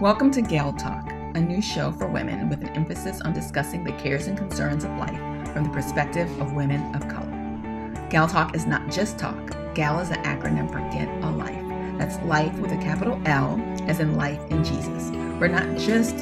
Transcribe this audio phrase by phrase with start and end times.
[0.00, 3.90] Welcome to Gal Talk, a new show for women with an emphasis on discussing the
[3.94, 8.06] cares and concerns of life from the perspective of women of color.
[8.08, 9.56] Gal Talk is not just talk.
[9.74, 11.98] Gal is an acronym for Get a Life.
[11.98, 15.10] That's life with a capital L, as in life in Jesus.
[15.40, 16.14] We're not just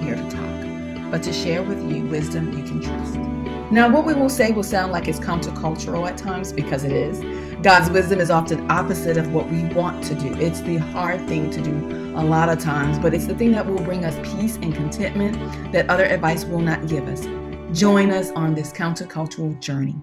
[0.00, 3.14] here to talk, but to share with you wisdom you can trust.
[3.70, 7.20] Now, what we will say will sound like it's countercultural at times because it is.
[7.62, 10.32] God's wisdom is often opposite of what we want to do.
[10.40, 11.74] It's the hard thing to do
[12.16, 15.36] a lot of times, but it's the thing that will bring us peace and contentment
[15.70, 17.26] that other advice will not give us.
[17.78, 20.00] Join us on this countercultural journey.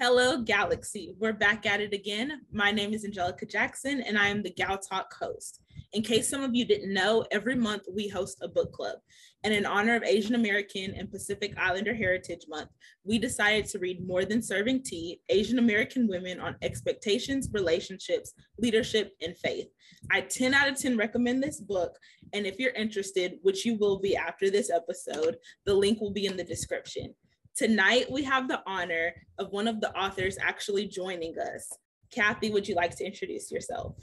[0.00, 1.16] Hello, Galaxy.
[1.18, 2.42] We're back at it again.
[2.52, 5.60] My name is Angelica Jackson, and I am the Gal Talk host.
[5.92, 8.98] In case some of you didn't know, every month we host a book club.
[9.42, 12.70] And in honor of Asian American and Pacific Islander Heritage Month,
[13.02, 19.16] we decided to read More Than Serving Tea Asian American Women on Expectations, Relationships, Leadership,
[19.20, 19.66] and Faith.
[20.12, 21.98] I 10 out of 10 recommend this book.
[22.32, 26.26] And if you're interested, which you will be after this episode, the link will be
[26.26, 27.16] in the description.
[27.58, 31.76] Tonight, we have the honor of one of the authors actually joining us.
[32.12, 33.96] Kathy, would you like to introduce yourself?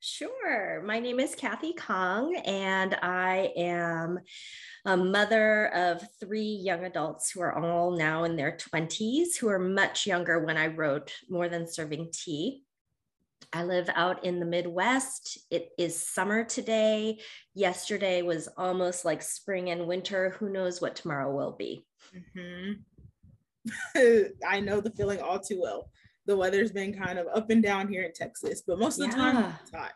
[0.00, 0.82] Sure.
[0.84, 4.18] My name is Kathy Khang, and I am
[4.84, 9.60] a mother of three young adults who are all now in their 20s, who are
[9.60, 12.64] much younger when I wrote More Than Serving Tea.
[13.52, 15.38] I live out in the Midwest.
[15.52, 17.20] It is summer today.
[17.54, 20.30] Yesterday was almost like spring and winter.
[20.40, 21.86] Who knows what tomorrow will be?
[22.14, 22.72] Mm-hmm.
[24.48, 25.90] I know the feeling all too well
[26.28, 29.16] the weather's been kind of up and down here in Texas, but most of the
[29.16, 29.92] time it's hot.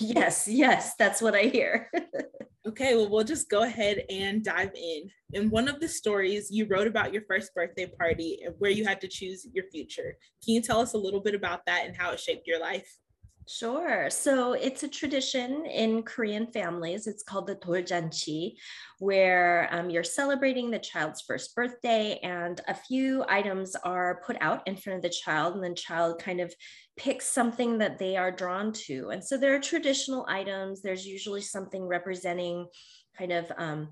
[0.00, 1.88] Yes, yes, that's what I hear.
[2.68, 5.08] okay, well, we'll just go ahead and dive in.
[5.32, 8.84] In one of the stories, you wrote about your first birthday party and where you
[8.84, 10.16] had to choose your future.
[10.44, 12.98] Can you tell us a little bit about that and how it shaped your life?
[13.50, 14.10] Sure.
[14.10, 17.06] So it's a tradition in Korean families.
[17.06, 18.56] It's called the doljanchi,
[18.98, 24.68] where um, you're celebrating the child's first birthday, and a few items are put out
[24.68, 26.52] in front of the child, and the child kind of
[26.98, 29.08] picks something that they are drawn to.
[29.08, 30.82] And so there are traditional items.
[30.82, 32.66] There's usually something representing
[33.16, 33.88] kind of um,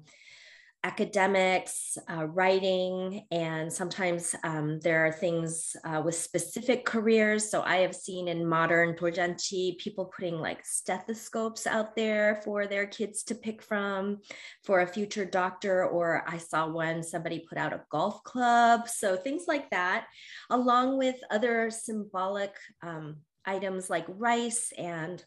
[0.87, 7.51] academics, uh, writing, and sometimes um, there are things uh, with specific careers.
[7.51, 12.87] So I have seen in modern doljanchi people putting like stethoscopes out there for their
[12.87, 14.19] kids to pick from
[14.65, 18.89] for a future doctor, or I saw one somebody put out a golf club.
[18.89, 20.07] So things like that,
[20.51, 25.25] along with other symbolic um, items like rice and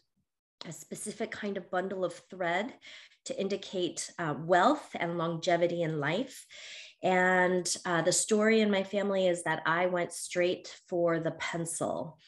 [0.66, 2.72] a specific kind of bundle of thread
[3.30, 6.44] to indicate uh, wealth and longevity in life.
[7.02, 12.18] And uh, the story in my family is that I went straight for the pencil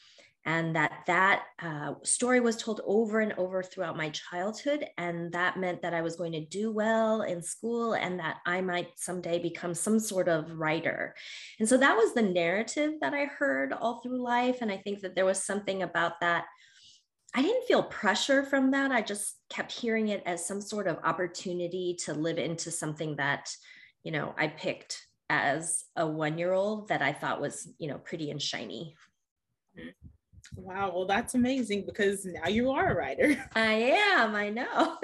[0.45, 4.85] and that that uh, story was told over and over throughout my childhood.
[4.97, 8.59] And that meant that i was going to do well in school and that i
[8.59, 11.15] might someday become some sort of writer.
[11.59, 14.57] And so that was the narrative that i heard all through life.
[14.61, 16.45] And i think that there was something about that
[17.35, 18.91] I didn't feel pressure from that.
[18.91, 23.55] I just kept hearing it as some sort of opportunity to live into something that,
[24.03, 27.97] you know, I picked as a one year old that I thought was, you know,
[27.97, 28.95] pretty and shiny.
[30.55, 30.91] Wow.
[30.93, 33.43] Well, that's amazing because now you are a writer.
[33.55, 34.35] I am.
[34.35, 34.97] I know.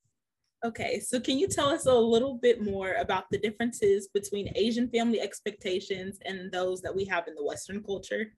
[0.64, 0.98] okay.
[0.98, 5.20] So, can you tell us a little bit more about the differences between Asian family
[5.20, 8.32] expectations and those that we have in the Western culture?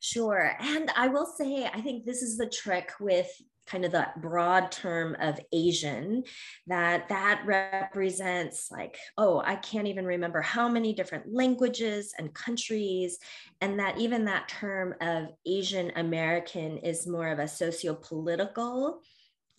[0.00, 0.56] Sure.
[0.60, 3.30] And I will say, I think this is the trick with
[3.66, 6.24] kind of that broad term of Asian
[6.66, 13.18] that that represents like, oh, I can't even remember how many different languages and countries.
[13.60, 19.02] And that even that term of Asian American is more of a socio-political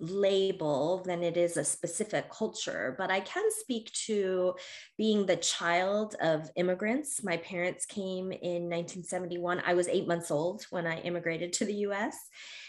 [0.01, 2.95] label than it is a specific culture.
[2.97, 4.55] But I can speak to
[4.97, 7.23] being the child of immigrants.
[7.23, 9.61] My parents came in 1971.
[9.65, 12.17] I was eight months old when I immigrated to the US.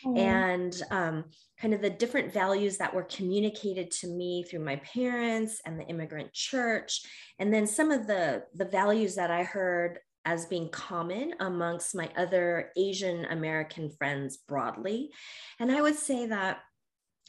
[0.05, 0.15] Oh.
[0.15, 1.25] And um,
[1.59, 5.87] kind of the different values that were communicated to me through my parents and the
[5.87, 7.01] immigrant church.
[7.39, 12.09] And then some of the, the values that I heard as being common amongst my
[12.17, 15.11] other Asian American friends broadly.
[15.59, 16.61] And I would say that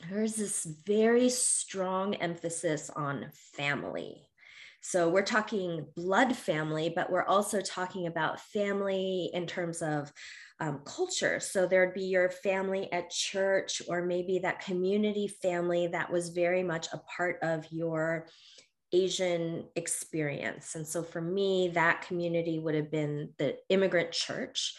[0.10, 4.28] there's this very strong emphasis on family.
[4.82, 10.12] So we're talking blood family, but we're also talking about family in terms of
[10.60, 11.40] um, culture.
[11.40, 16.64] So there'd be your family at church, or maybe that community family that was very
[16.64, 18.28] much a part of your
[18.92, 20.76] Asian experience.
[20.76, 24.76] And so for me, that community would have been the immigrant church,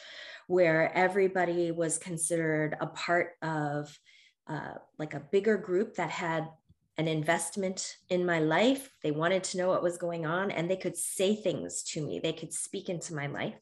[0.46, 3.98] where everybody was considered a part of
[4.46, 6.48] uh, like a bigger group that had
[6.96, 8.90] an investment in my life.
[9.02, 12.20] They wanted to know what was going on and they could say things to me,
[12.20, 13.58] they could speak into my life.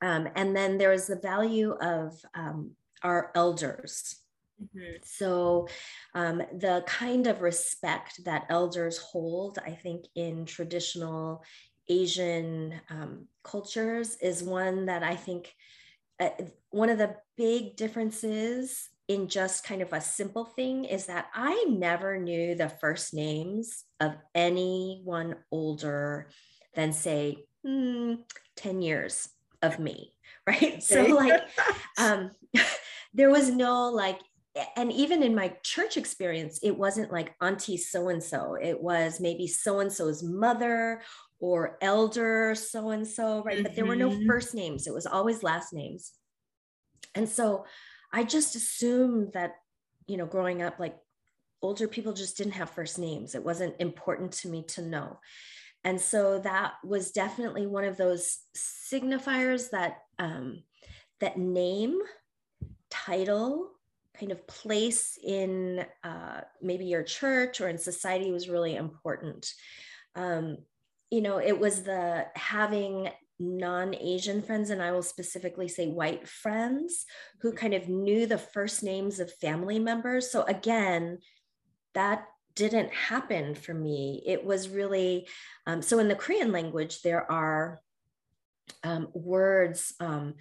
[0.00, 2.72] Um, and then there was the value of um,
[3.02, 4.16] our elders.
[4.62, 4.96] Mm-hmm.
[5.04, 5.68] So,
[6.14, 11.44] um, the kind of respect that elders hold, I think, in traditional
[11.88, 15.54] Asian um, cultures is one that I think
[16.20, 16.30] uh,
[16.70, 21.64] one of the big differences in just kind of a simple thing is that I
[21.68, 26.28] never knew the first names of anyone older
[26.74, 28.14] than, say, hmm,
[28.56, 29.30] 10 years
[29.62, 30.12] of me,
[30.46, 30.62] right?
[30.62, 30.80] Okay.
[30.80, 31.40] So, like,
[31.98, 32.32] um,
[33.14, 34.20] there was no like,
[34.76, 38.56] and even in my church experience, it wasn't like auntie so and so.
[38.60, 41.00] It was maybe so and so's mother
[41.38, 43.54] or elder so and so, right?
[43.54, 43.62] Mm-hmm.
[43.62, 44.26] But there were no mm-hmm.
[44.26, 46.12] first names, it was always last names.
[47.14, 47.64] And so
[48.12, 49.56] I just assumed that,
[50.06, 50.96] you know, growing up, like
[51.62, 53.34] older people just didn't have first names.
[53.34, 55.18] It wasn't important to me to know.
[55.84, 60.62] And so that was definitely one of those signifiers that um,
[61.20, 61.98] that name,
[62.90, 63.70] title,
[64.18, 69.52] kind of place in uh, maybe your church or in society was really important.
[70.14, 70.58] Um,
[71.10, 73.10] you know, it was the having
[73.40, 77.06] non-asian friends and i will specifically say white friends
[77.40, 80.30] who kind of knew the first names of family members.
[80.30, 81.18] So again
[81.94, 84.22] that didn't happen for me.
[84.26, 85.28] It was really
[85.66, 87.80] um, so in the korean language there are
[88.82, 90.34] um, words um,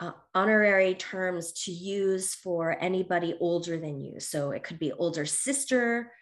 [0.00, 4.20] uh, honorary terms to use for anybody older than you.
[4.20, 6.12] So it could be older sister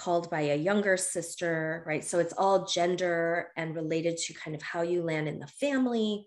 [0.00, 2.02] called by a younger sister, right?
[2.02, 6.26] So it's all gender and related to kind of how you land in the family.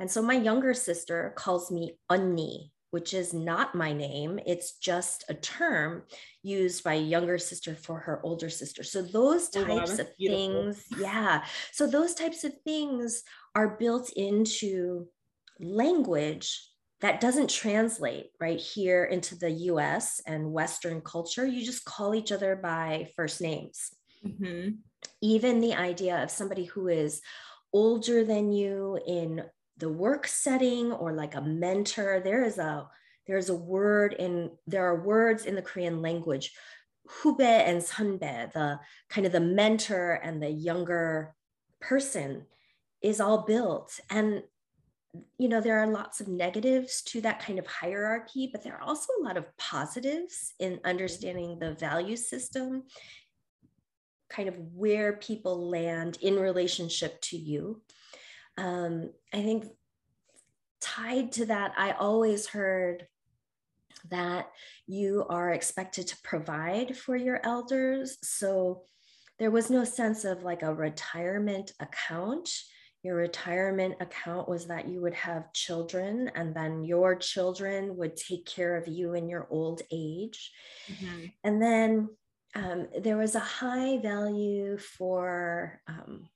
[0.00, 4.40] And so my younger sister calls me Unni, which is not my name.
[4.44, 6.02] It's just a term
[6.42, 8.82] used by a younger sister for her older sister.
[8.82, 10.72] So those oh, types oh, of beautiful.
[10.72, 11.44] things, yeah.
[11.70, 13.22] So those types of things
[13.54, 15.06] are built into
[15.60, 16.68] language
[17.04, 21.44] that doesn't translate right here into the US and Western culture.
[21.44, 23.90] You just call each other by first names.
[24.26, 24.76] Mm-hmm.
[25.20, 27.20] Even the idea of somebody who is
[27.74, 29.44] older than you in
[29.76, 32.88] the work setting or like a mentor, there is a
[33.26, 36.52] there's a word in there are words in the Korean language,
[37.22, 38.80] hube and sunbe, the
[39.10, 41.34] kind of the mentor and the younger
[41.82, 42.46] person
[43.02, 44.00] is all built.
[44.08, 44.42] And
[45.38, 48.82] you know, there are lots of negatives to that kind of hierarchy, but there are
[48.82, 52.84] also a lot of positives in understanding the value system,
[54.28, 57.82] kind of where people land in relationship to you.
[58.56, 59.66] Um, I think
[60.80, 63.06] tied to that, I always heard
[64.10, 64.50] that
[64.86, 68.18] you are expected to provide for your elders.
[68.22, 68.82] So
[69.38, 72.50] there was no sense of like a retirement account
[73.04, 78.46] your retirement account was that you would have children and then your children would take
[78.46, 80.50] care of you in your old age.
[80.90, 81.26] Mm-hmm.
[81.44, 82.08] And then
[82.54, 86.28] um, there was a high value for um,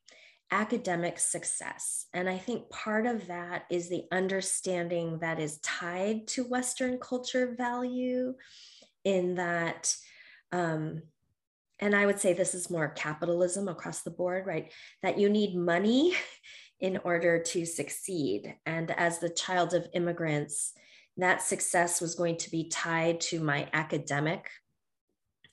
[0.51, 2.07] academic success.
[2.13, 7.55] And I think part of that is the understanding that is tied to Western culture
[7.57, 8.35] value,
[9.05, 9.95] in that.
[10.53, 11.03] Um,
[11.81, 14.73] and I would say this is more capitalism across the board, right?
[15.03, 16.15] That you need money
[16.81, 18.55] in order to succeed.
[18.67, 20.73] And as the child of immigrants,
[21.17, 24.49] that success was going to be tied to my academic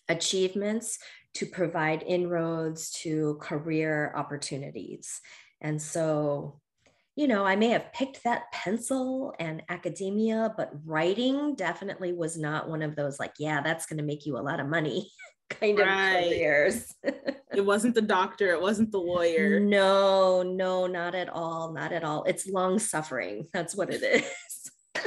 [0.08, 1.00] achievements
[1.34, 5.20] to provide inroads to career opportunities.
[5.62, 6.62] And so,
[7.16, 12.70] you know, I may have picked that pencil and academia, but writing definitely was not
[12.70, 15.12] one of those like, yeah, that's going to make you a lot of money
[15.50, 16.18] kind right.
[16.18, 16.96] of careers.
[17.54, 19.60] it wasn't the doctor, it wasn't the lawyer.
[19.60, 21.72] No, no, not at all.
[21.72, 22.24] Not at all.
[22.24, 23.48] It's long suffering.
[23.54, 25.04] That's what it is.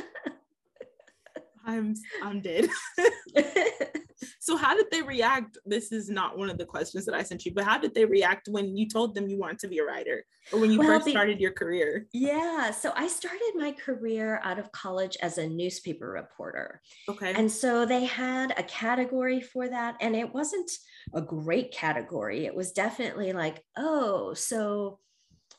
[1.65, 2.69] I'm I'm dead.
[4.49, 5.59] so how did they react?
[5.67, 8.07] This is not one of the questions that I sent you, but how did they
[8.07, 10.89] react when you told them you wanted to be a writer or when you well,
[10.89, 12.07] first started your career?
[12.15, 16.81] Yeah, so I started my career out of college as a newspaper reporter.
[17.11, 17.35] Okay.
[17.35, 20.71] And so they had a category for that and it wasn't
[21.13, 22.47] a great category.
[22.47, 24.99] It was definitely like, "Oh, so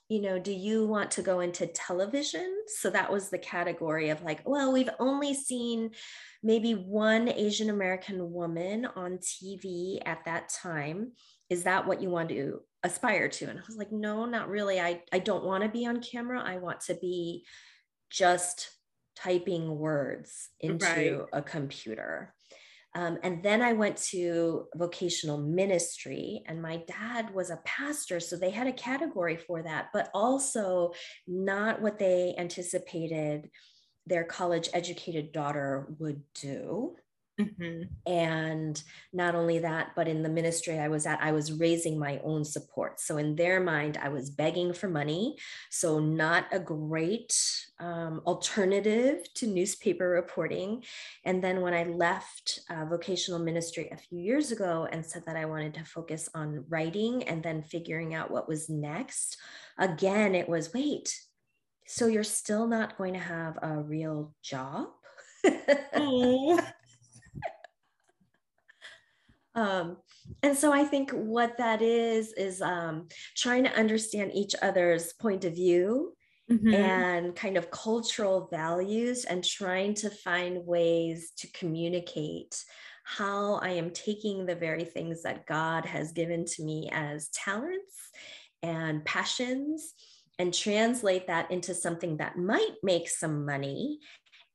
[0.10, 2.64] you know, do you want to go into television?
[2.80, 5.92] So that was the category of like, well, we've only seen
[6.42, 11.12] maybe one Asian American woman on TV at that time.
[11.52, 13.46] Is that what you want to aspire to?
[13.46, 14.82] And I was like, no, not really.
[14.82, 16.42] I, I don't want to be on camera.
[16.42, 17.46] I want to be
[18.10, 18.72] just
[19.16, 21.22] typing words into right.
[21.34, 22.34] a computer.
[22.96, 28.20] Um, and then I went to vocational ministry, and my dad was a pastor.
[28.20, 30.94] So they had a category for that, but also
[31.28, 33.50] not what they anticipated
[34.08, 36.96] their college educated daughter would do.
[37.40, 37.84] Mm-hmm.
[38.12, 42.20] And not only that, but in the ministry I was at, I was raising my
[42.24, 43.00] own support.
[43.00, 45.38] So in their mind, I was begging for money.
[45.70, 47.34] So not a great
[47.80, 50.84] um, alternative to newspaper reporting.
[51.24, 55.38] And then when I left uh, vocational ministry a few years ago and said that
[55.38, 59.38] I wanted to focus on writing and then figuring out what was next,
[59.78, 61.18] again, it was wait,
[61.88, 64.90] so you're still not going to have a real job?
[65.96, 66.60] oh.
[69.60, 69.98] Um,
[70.42, 75.44] and so I think what that is is um, trying to understand each other's point
[75.44, 76.14] of view
[76.50, 76.74] mm-hmm.
[76.74, 82.64] and kind of cultural values and trying to find ways to communicate
[83.04, 88.12] how I am taking the very things that God has given to me as talents
[88.64, 89.94] and passions
[90.38, 94.00] and translate that into something that might make some money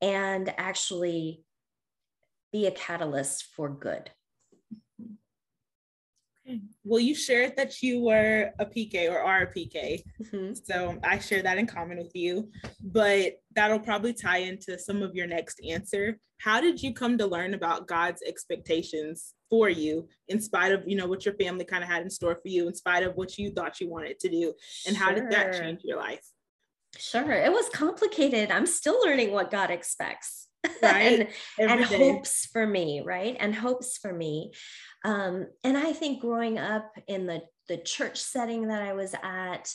[0.01, 1.45] and actually
[2.53, 4.11] be a catalyst for good.
[6.85, 10.03] Well, you shared that you were a PK or are a PK.
[10.23, 10.55] Mm-hmm.
[10.55, 12.51] So I share that in common with you,
[12.83, 16.19] but that'll probably tie into some of your next answer.
[16.39, 20.97] How did you come to learn about God's expectations for you in spite of, you
[20.97, 23.39] know, what your family kind of had in store for you, in spite of what
[23.39, 24.53] you thought you wanted to do?
[24.87, 26.25] And how did that change your life?
[26.99, 27.33] Sure.
[27.33, 28.51] It was complicated.
[28.51, 30.49] I'm still learning what God expects.
[30.83, 31.29] Right.
[31.59, 33.37] and, and hopes for me, right?
[33.39, 34.53] And hopes for me.
[35.05, 39.73] Um, and I think growing up in the, the church setting that I was at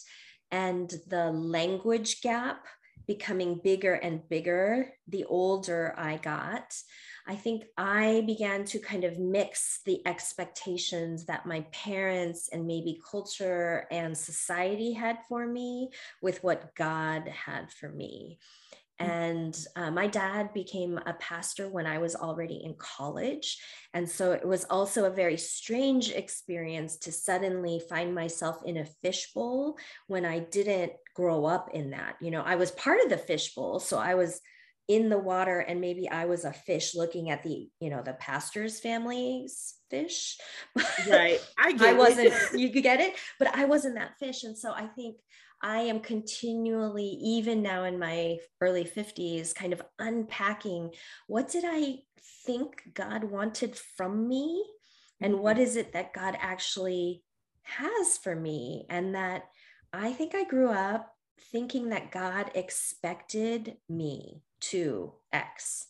[0.52, 2.66] and the language gap
[3.08, 6.76] becoming bigger and bigger the older I got,
[7.28, 13.00] I think I began to kind of mix the expectations that my parents and maybe
[13.10, 15.90] culture and society had for me
[16.22, 18.40] with what God had for me.
[19.02, 19.10] Mm.
[19.10, 23.58] And uh, my dad became a pastor when I was already in college.
[23.94, 28.86] And so it was also a very strange experience to suddenly find myself in a
[29.02, 29.78] fishbowl
[30.08, 32.16] when I didn't grow up in that.
[32.22, 33.80] You know, I was part of the fishbowl.
[33.80, 34.42] So I was
[34.90, 38.14] in the water and maybe I was a fish looking at the, you know, the
[38.14, 40.38] pastor's family's fish.
[41.08, 41.40] Right.
[41.58, 44.44] I I wasn't, you get it, but I wasn't that fish.
[44.44, 45.18] And so I think
[45.62, 50.92] I am continually, even now in my early 50s, kind of unpacking
[51.28, 52.00] what did I
[52.46, 54.64] think God wanted from me?
[55.22, 55.64] And what mm-hmm.
[55.76, 57.24] it that God actually
[57.64, 58.86] has for me?
[58.90, 59.44] And that
[59.92, 61.14] I think I grew up
[61.52, 65.88] thinking that God expected me to X,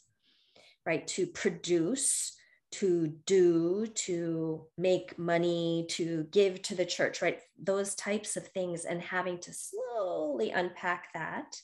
[0.86, 1.06] right?
[1.08, 2.36] To produce
[2.72, 7.40] to do, to make money, to give to the church, right?
[7.62, 11.60] Those types of things, and having to slowly unpack that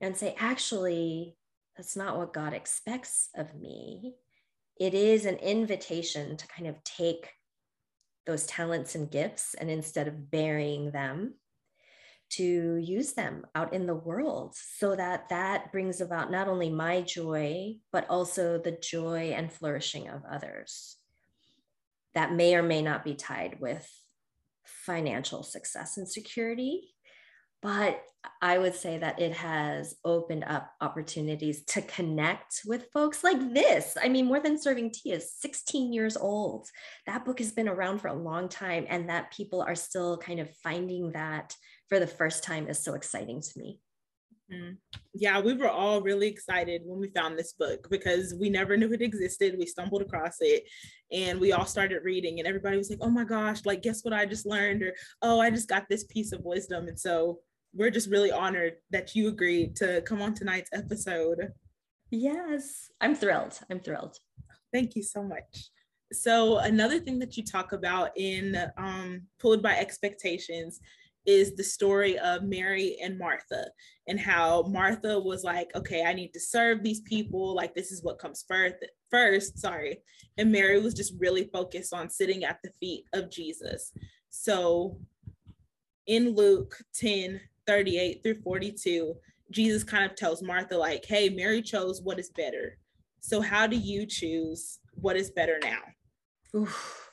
[0.00, 1.36] and say, actually,
[1.76, 4.14] that's not what God expects of me.
[4.80, 7.30] It is an invitation to kind of take
[8.26, 11.34] those talents and gifts and instead of burying them,
[12.36, 17.00] to use them out in the world so that that brings about not only my
[17.02, 20.96] joy but also the joy and flourishing of others
[22.14, 23.88] that may or may not be tied with
[24.64, 26.92] financial success and security
[27.62, 28.02] but
[28.40, 33.96] I would say that it has opened up opportunities to connect with folks like this.
[34.00, 36.68] I mean, More Than Serving Tea is 16 years old.
[37.06, 40.40] That book has been around for a long time, and that people are still kind
[40.40, 41.54] of finding that
[41.92, 43.78] for the first time is so exciting to me.
[44.50, 44.76] Mm-hmm.
[45.12, 48.90] Yeah, we were all really excited when we found this book because we never knew
[48.94, 49.56] it existed.
[49.58, 50.64] We stumbled across it
[51.10, 54.14] and we all started reading, and everybody was like, oh my gosh, like, guess what
[54.14, 54.82] I just learned?
[54.82, 56.88] Or, oh, I just got this piece of wisdom.
[56.88, 57.40] And so
[57.74, 61.52] we're just really honored that you agreed to come on tonight's episode.
[62.10, 63.60] Yes, I'm thrilled.
[63.70, 64.16] I'm thrilled.
[64.72, 65.70] Thank you so much.
[66.10, 70.80] So another thing that you talk about in um, Pulled by Expectations
[71.26, 73.66] is the story of Mary and Martha
[74.08, 77.54] and how Martha was like, okay, I need to serve these people.
[77.54, 78.76] Like this is what comes first,
[79.10, 79.98] first, sorry.
[80.38, 83.92] And Mary was just really focused on sitting at the feet of Jesus.
[84.30, 84.98] So
[86.06, 89.14] in Luke 10, 38 through 42,
[89.50, 92.78] Jesus kind of tells Martha, like, hey, Mary chose what is better.
[93.20, 95.80] So how do you choose what is better now?
[96.56, 97.11] Oof.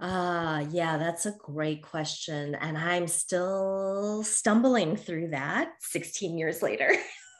[0.00, 2.54] Ah, uh, yeah, that's a great question.
[2.54, 6.92] And I'm still stumbling through that 16 years later.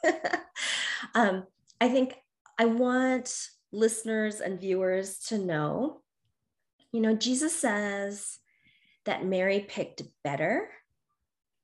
[1.15, 1.45] um,
[1.79, 2.15] I think
[2.57, 3.33] I want
[3.71, 6.01] listeners and viewers to know.
[6.91, 8.39] You know, Jesus says
[9.05, 10.69] that Mary picked better,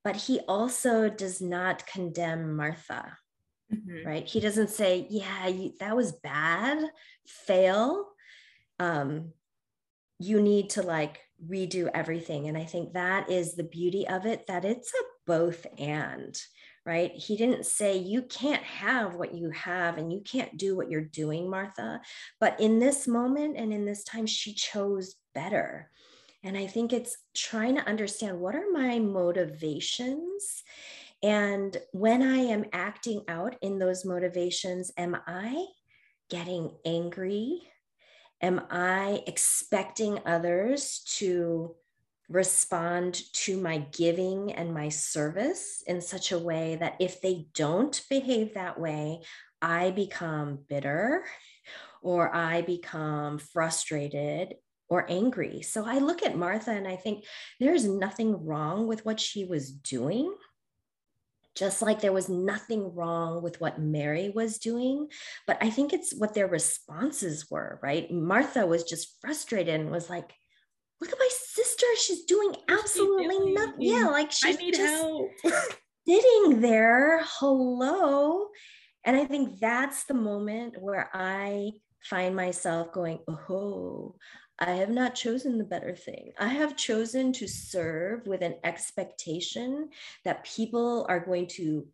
[0.03, 3.17] but he also does not condemn Martha.
[3.73, 4.07] Mm-hmm.
[4.07, 4.27] Right?
[4.27, 6.77] He doesn't say, "Yeah, you, that was bad,
[7.25, 8.05] fail."
[8.79, 9.33] Um,
[10.19, 12.47] you need to like redo everything.
[12.47, 16.39] And I think that is the beauty of it that it's a both and,
[16.85, 17.11] right?
[17.11, 21.01] He didn't say you can't have what you have and you can't do what you're
[21.01, 22.01] doing, Martha.
[22.39, 25.89] But in this moment and in this time, she chose better.
[26.43, 30.63] And I think it's trying to understand what are my motivations.
[31.23, 35.65] And when I am acting out in those motivations, am I
[36.29, 37.61] getting angry?
[38.41, 41.75] Am I expecting others to
[42.27, 48.01] respond to my giving and my service in such a way that if they don't
[48.09, 49.21] behave that way,
[49.61, 51.23] I become bitter
[52.01, 54.55] or I become frustrated
[54.89, 55.61] or angry.
[55.61, 57.25] So I look at Martha and I think
[57.59, 60.33] there's nothing wrong with what she was doing.
[61.55, 65.07] Just like there was nothing wrong with what Mary was doing.
[65.47, 68.11] But I think it's what their responses were, right?
[68.11, 70.33] Martha was just frustrated and was like,
[70.99, 71.85] look at my sister.
[71.97, 73.75] She's doing absolutely nothing.
[73.79, 75.05] Yeah, like she's just
[76.07, 77.21] sitting there.
[77.23, 78.47] Hello.
[79.05, 81.71] And I think that's the moment where I
[82.03, 84.15] find myself going, oh,
[84.59, 86.31] I have not chosen the better thing.
[86.39, 89.89] I have chosen to serve with an expectation
[90.23, 91.87] that people are going to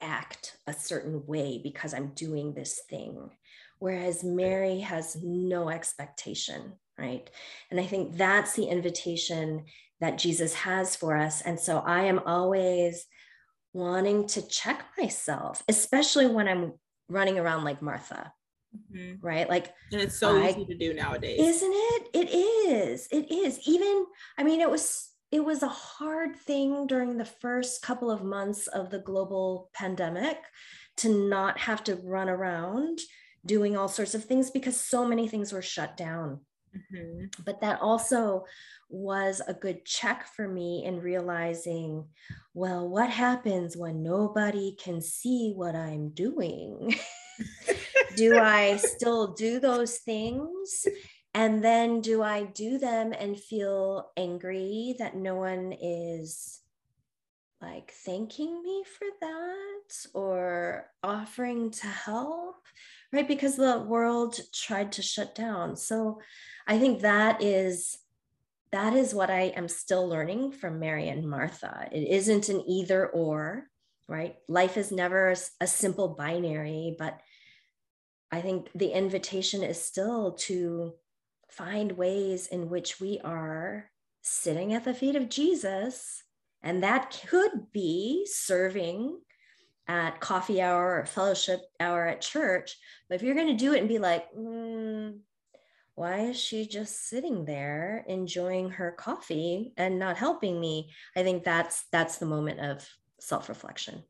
[0.00, 3.30] act a certain way because I'm doing this thing.
[3.78, 7.30] Whereas Mary has no expectation right?
[7.70, 9.64] And I think that's the invitation
[10.00, 11.40] that Jesus has for us.
[11.42, 13.06] And so I am always
[13.72, 16.72] wanting to check myself, especially when I'm
[17.08, 18.32] running around like Martha.
[18.76, 19.26] Mm-hmm.
[19.26, 19.48] Right.
[19.48, 21.40] Like, and it's so I, easy to do nowadays.
[21.40, 22.08] Isn't it?
[22.14, 23.08] It is.
[23.10, 23.60] It is.
[23.66, 24.06] Even,
[24.36, 28.66] I mean, it was, it was a hard thing during the first couple of months
[28.66, 30.38] of the global pandemic
[30.98, 32.98] to not have to run around
[33.46, 36.40] doing all sorts of things because so many things were shut down.
[36.76, 37.42] Mm-hmm.
[37.44, 38.44] But that also
[38.90, 42.06] was a good check for me in realizing,
[42.54, 46.94] well, what happens when nobody can see what I'm doing?
[48.16, 50.86] do I still do those things?
[51.34, 56.60] And then do I do them and feel angry that no one is
[57.60, 62.56] like thanking me for that or offering to help?
[63.12, 63.28] Right?
[63.28, 65.76] Because the world tried to shut down.
[65.76, 66.20] So
[66.66, 67.98] I think that is
[68.70, 71.88] that is what I am still learning from Mary and Martha.
[71.90, 73.64] It isn't an either or,
[74.08, 74.36] right?
[74.46, 77.18] Life is never a simple binary, but
[78.30, 80.94] I think the invitation is still to
[81.48, 83.90] find ways in which we are
[84.22, 86.22] sitting at the feet of Jesus.
[86.62, 89.18] And that could be serving
[89.86, 92.76] at coffee hour or fellowship hour at church.
[93.08, 95.18] But if you're going to do it and be like, mm,
[95.98, 101.42] why is she just sitting there enjoying her coffee and not helping me i think
[101.42, 102.88] that's that's the moment of
[103.18, 104.00] self-reflection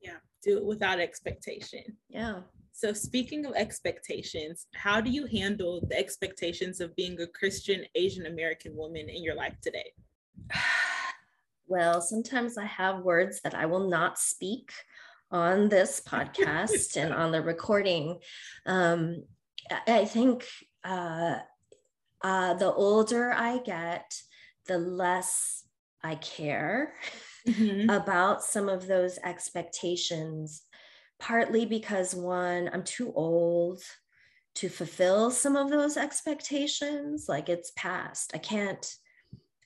[0.00, 2.38] yeah do it without expectation yeah
[2.76, 8.26] so speaking of expectations how do you handle the expectations of being a christian asian
[8.26, 9.92] american woman in your life today?
[11.66, 14.70] Well sometimes i have words that i will not speak
[15.34, 18.20] on this podcast and on the recording.
[18.66, 19.24] Um,
[19.86, 20.46] I think
[20.84, 21.38] uh,
[22.22, 24.14] uh, the older I get,
[24.66, 25.64] the less
[26.04, 26.94] I care
[27.48, 27.90] mm-hmm.
[27.90, 30.62] about some of those expectations,
[31.20, 33.82] partly because one, I'm too old
[34.56, 37.26] to fulfill some of those expectations.
[37.28, 38.32] Like it's past.
[38.34, 38.86] I can't.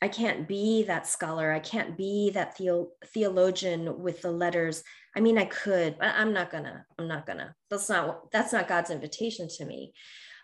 [0.00, 1.50] I can't be that scholar.
[1.50, 4.84] I can't be that theo- theologian with the letters.
[5.16, 6.86] I mean, I could, but I'm not gonna.
[6.98, 7.54] I'm not gonna.
[7.68, 8.30] That's not.
[8.30, 9.92] That's not God's invitation to me.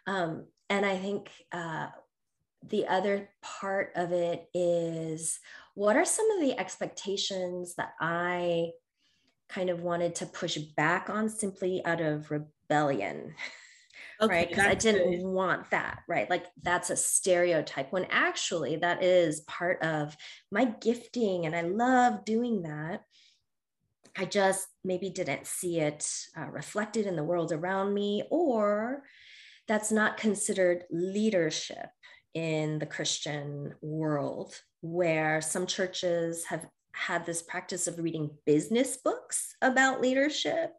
[0.07, 1.87] Um, and I think uh,
[2.69, 5.38] the other part of it is
[5.75, 8.71] what are some of the expectations that I
[9.48, 13.35] kind of wanted to push back on simply out of rebellion?
[14.20, 15.26] Okay, right because i didn't good.
[15.26, 20.16] want that right like that's a stereotype when actually that is part of
[20.52, 23.00] my gifting and i love doing that
[24.16, 29.02] i just maybe didn't see it uh, reflected in the world around me or
[29.66, 31.88] that's not considered leadership
[32.35, 39.57] in the Christian world, where some churches have had this practice of reading business books
[39.61, 40.72] about leadership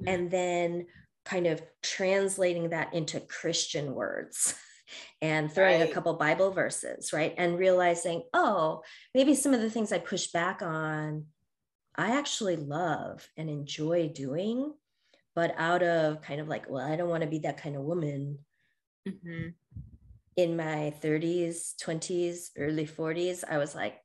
[0.00, 0.08] mm-hmm.
[0.08, 0.86] and then
[1.24, 4.54] kind of translating that into Christian words
[5.22, 5.90] and throwing right.
[5.90, 7.34] a couple Bible verses, right?
[7.36, 8.82] And realizing, oh,
[9.14, 11.26] maybe some of the things I push back on,
[11.94, 14.72] I actually love and enjoy doing,
[15.34, 17.82] but out of kind of like, well, I don't want to be that kind of
[17.82, 18.38] woman.
[19.06, 19.48] Mm-hmm.
[20.36, 24.01] In my 30s, 20s, early 40s, I was like,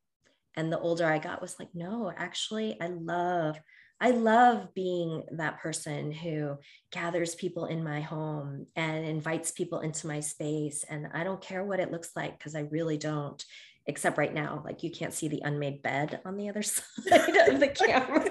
[0.57, 3.59] and the older I got was like, no, actually, I love
[3.99, 6.57] I love being that person who
[6.91, 10.85] gathers people in my home and invites people into my space.
[10.87, 13.43] And I don't care what it looks like because I really don't,
[13.87, 17.59] except right now, like you can't see the unmade bed on the other side of
[17.59, 18.29] the camera.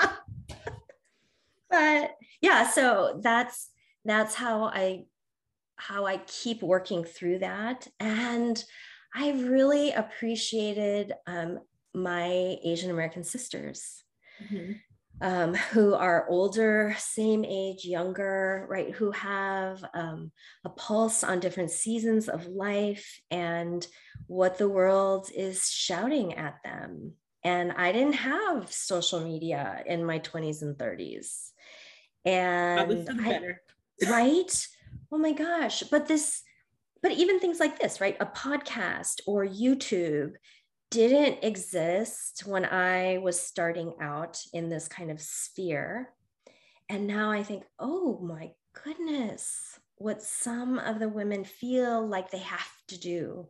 [1.70, 3.70] but yeah, so that's
[4.04, 5.04] that's how I
[5.76, 7.86] how I keep working through that.
[8.00, 8.62] And
[9.14, 11.60] I really appreciated um,
[11.94, 14.04] my Asian American sisters
[14.42, 14.72] mm-hmm.
[15.20, 20.32] um, who are older, same age, younger, right, who have um,
[20.64, 23.86] a pulse on different seasons of life and
[24.26, 27.12] what the world is shouting at them.
[27.44, 31.50] And I didn't have social media in my 20s and 30s.
[32.24, 33.40] And I,
[34.08, 34.66] right?
[35.10, 35.82] Oh my gosh.
[35.82, 36.42] But this,
[37.02, 38.16] but even things like this, right?
[38.20, 40.34] A podcast or YouTube
[40.90, 46.10] didn't exist when I was starting out in this kind of sphere.
[46.88, 48.50] And now I think, oh my
[48.84, 53.46] goodness, what some of the women feel like they have to do.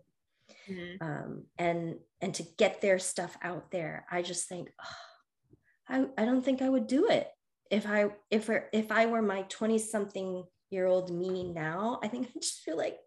[0.70, 1.04] Mm-hmm.
[1.04, 5.56] Um, and and to get their stuff out there, I just think, oh,
[5.88, 7.28] I, I don't think I would do it
[7.70, 11.98] if I if if I were my 20 something year old me now.
[12.02, 12.98] I think I just feel like.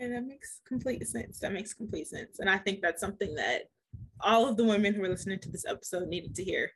[0.00, 1.40] Okay, that makes complete sense.
[1.40, 2.38] That makes complete sense.
[2.38, 3.62] And I think that's something that
[4.20, 6.70] all of the women who are listening to this episode needed to hear.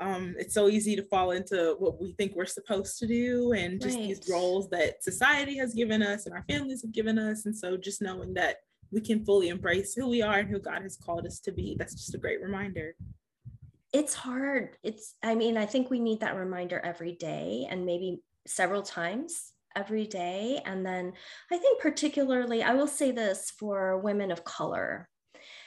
[0.00, 3.80] Um, it's so easy to fall into what we think we're supposed to do and
[3.80, 4.08] just right.
[4.08, 7.44] these roles that society has given us and our families have given us.
[7.44, 8.56] And so just knowing that
[8.90, 11.76] we can fully embrace who we are and who God has called us to be,
[11.78, 12.94] that's just a great reminder.
[13.92, 14.76] It's hard.
[14.82, 19.52] It's, I mean, I think we need that reminder every day and maybe several times
[19.76, 20.60] every day.
[20.64, 21.12] And then
[21.50, 25.08] I think, particularly, I will say this for women of color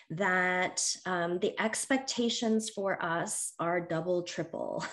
[0.09, 4.86] that um, the expectations for us are double, triple.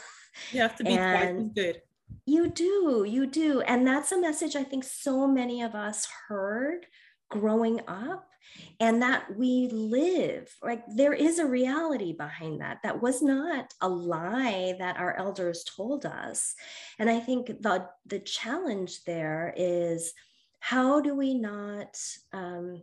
[0.53, 1.83] You have to be and good.
[2.27, 3.61] You do, you do.
[3.63, 6.87] And that's a message I think so many of us heard
[7.31, 8.30] growing up
[8.79, 12.81] and that we live like there is a reality behind that.
[12.83, 16.55] That was not a lie that our elders told us.
[16.99, 20.13] And i think the the challenge there is
[20.61, 21.99] how do we not
[22.33, 22.83] um,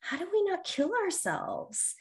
[0.00, 1.94] how do we not kill ourselves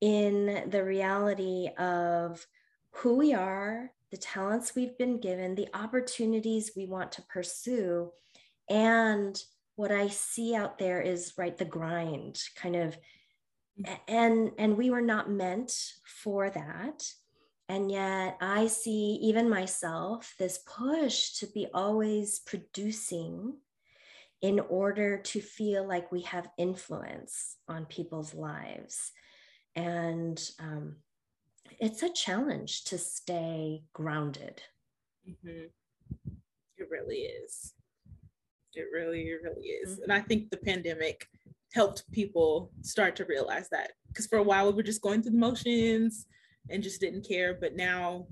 [0.00, 2.46] in the reality of
[2.92, 8.10] who we are the talents we've been given the opportunities we want to pursue
[8.68, 9.42] and
[9.80, 12.98] what I see out there is right the grind kind of
[14.06, 15.72] and and we were not meant
[16.04, 17.10] for that.
[17.66, 23.54] And yet I see even myself this push to be always producing
[24.42, 29.12] in order to feel like we have influence on people's lives.
[29.76, 30.96] And um,
[31.78, 34.60] it's a challenge to stay grounded.
[35.26, 35.66] Mm-hmm.
[36.76, 37.72] it really is
[38.74, 39.92] it really, it really is.
[39.92, 40.02] Mm-hmm.
[40.04, 41.26] And I think the pandemic
[41.72, 45.32] helped people start to realize that because for a while we were just going through
[45.32, 46.26] the motions
[46.68, 47.56] and just didn't care.
[47.60, 48.26] But now,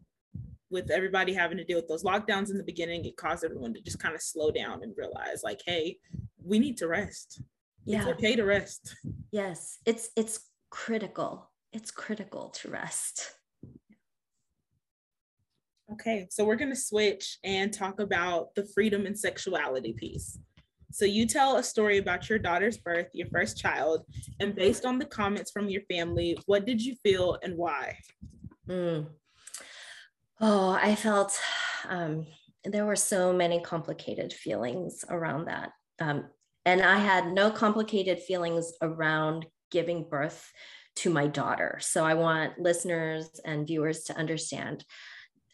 [0.71, 3.81] with everybody having to deal with those lockdowns in the beginning, it caused everyone to
[3.81, 5.97] just kind of slow down and realize, like, hey,
[6.45, 7.41] we need to rest.
[7.85, 8.01] Yeah.
[8.01, 8.95] It's okay to rest.
[9.33, 11.51] Yes, it's it's critical.
[11.73, 13.33] It's critical to rest.
[15.93, 20.39] Okay, so we're going to switch and talk about the freedom and sexuality piece.
[20.91, 24.05] So you tell a story about your daughter's birth, your first child,
[24.41, 27.97] and based on the comments from your family, what did you feel and why?
[28.69, 29.07] Mm.
[30.41, 31.39] Oh, I felt
[31.89, 32.27] um,
[32.65, 35.71] there were so many complicated feelings around that.
[36.01, 36.27] Um,
[36.65, 40.51] and I had no complicated feelings around giving birth
[40.97, 41.79] to my daughter.
[41.81, 44.85] So I want listeners and viewers to understand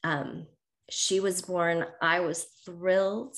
[0.05, 0.47] um,
[0.89, 3.37] she was born, I was thrilled.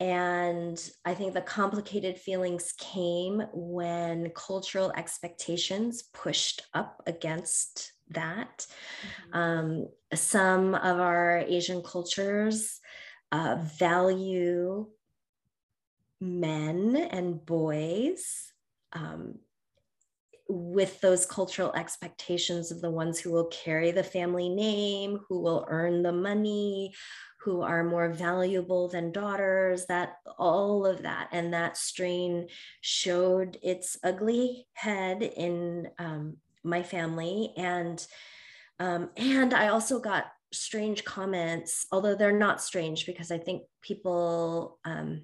[0.00, 8.66] And I think the complicated feelings came when cultural expectations pushed up against that.
[9.32, 9.38] Mm-hmm.
[9.38, 12.78] Um, some of our Asian cultures
[13.32, 14.86] uh, value
[16.20, 18.52] men and boys
[18.92, 19.38] um,
[20.48, 25.66] with those cultural expectations of the ones who will carry the family name, who will
[25.68, 26.94] earn the money,
[27.40, 31.28] who are more valuable than daughters, that all of that.
[31.32, 32.48] And that strain
[32.80, 37.52] showed its ugly head in um, my family.
[37.56, 38.04] And
[38.80, 44.78] um, and I also got strange comments, although they're not strange because I think people
[44.84, 45.22] um,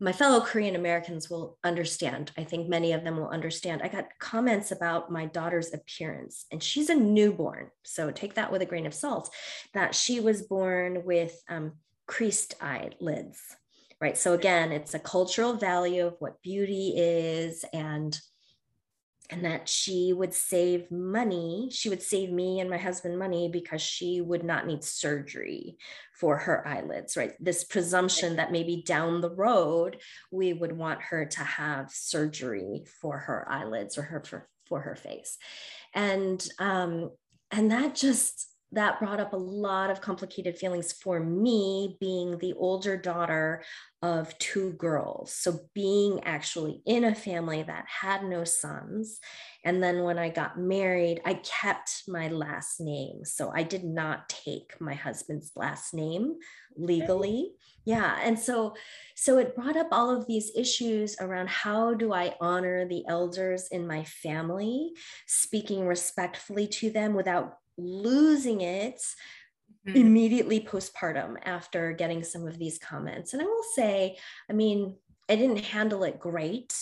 [0.00, 2.30] my fellow Korean Americans will understand.
[2.38, 3.82] I think many of them will understand.
[3.82, 7.70] I got comments about my daughter's appearance, and she's a newborn.
[7.82, 9.34] So take that with a grain of salt
[9.74, 11.72] that she was born with um,
[12.06, 13.40] creased eyelids,
[14.00, 14.16] right?
[14.16, 18.18] So again, it's a cultural value of what beauty is and
[19.30, 21.68] and that she would save money.
[21.70, 25.76] She would save me and my husband money because she would not need surgery
[26.14, 27.32] for her eyelids, right?
[27.38, 29.98] This presumption that maybe down the road
[30.32, 34.96] we would want her to have surgery for her eyelids or her for, for her
[34.96, 35.36] face.
[35.94, 37.10] And um,
[37.50, 42.52] and that just that brought up a lot of complicated feelings for me being the
[42.54, 43.64] older daughter
[44.02, 45.32] of two girls.
[45.34, 49.18] So, being actually in a family that had no sons.
[49.64, 53.24] And then when I got married, I kept my last name.
[53.24, 56.36] So, I did not take my husband's last name
[56.76, 57.52] legally.
[57.84, 58.18] Yeah.
[58.22, 58.74] And so,
[59.16, 63.68] so it brought up all of these issues around how do I honor the elders
[63.68, 64.92] in my family,
[65.26, 69.00] speaking respectfully to them without losing it
[69.86, 69.96] mm-hmm.
[69.96, 73.32] immediately postpartum after getting some of these comments.
[73.32, 74.18] And I will say,
[74.50, 74.96] I mean,
[75.28, 76.74] I didn't handle it great.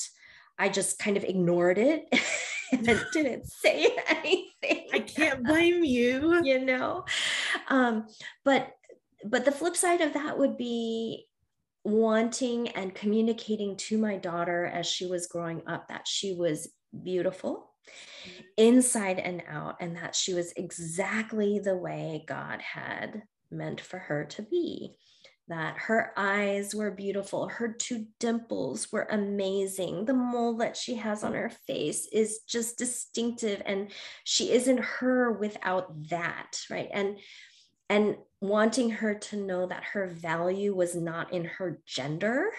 [0.58, 2.06] I just kind of ignored it
[2.72, 4.88] and didn't say anything.
[4.92, 6.40] I can't blame you.
[6.44, 7.04] You know,
[7.68, 8.06] um,
[8.44, 8.72] but
[9.24, 11.26] but the flip side of that would be
[11.82, 16.68] wanting and communicating to my daughter as she was growing up that she was
[17.02, 17.72] beautiful
[18.56, 24.24] inside and out, and that she was exactly the way God had meant for her
[24.24, 24.94] to be.
[25.48, 30.04] That her eyes were beautiful, her two dimples were amazing.
[30.04, 33.92] The mole that she has on her face is just distinctive, and
[34.24, 36.88] she isn't her without that, right?
[36.92, 37.18] And
[37.88, 42.50] and wanting her to know that her value was not in her gender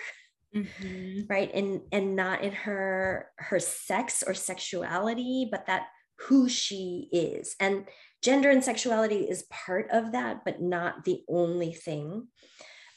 [0.56, 1.22] mm-hmm.
[1.30, 1.54] right?
[1.54, 5.88] And and not in her her sex or sexuality but that
[6.20, 7.56] who she is.
[7.60, 7.86] And
[8.24, 12.28] gender and sexuality is part of that but not the only thing.